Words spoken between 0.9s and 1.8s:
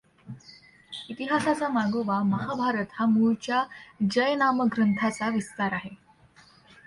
इतिहासाचा